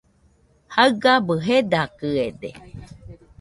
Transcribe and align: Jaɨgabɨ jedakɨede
Jaɨgabɨ 0.73 1.33
jedakɨede 1.45 2.49